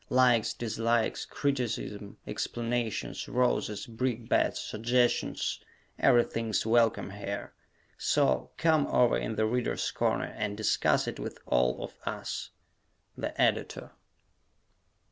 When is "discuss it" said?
10.57-11.19